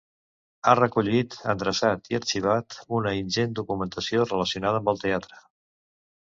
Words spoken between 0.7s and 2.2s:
recollit, endreçat i